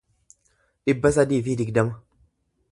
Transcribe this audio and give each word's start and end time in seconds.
dhibba 0.87 1.13
sadii 1.19 1.41
fi 1.49 1.57
digdama 1.63 2.03